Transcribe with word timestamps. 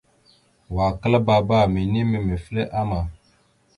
Wa 0.75 0.87
klaabba 1.01 1.59
minime 1.73 2.17
mefle 2.27 2.61
ama. 2.81 2.99